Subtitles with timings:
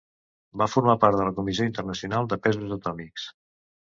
[0.59, 3.29] Va formar part de la Comissió Internacional de Pesos Atòmics.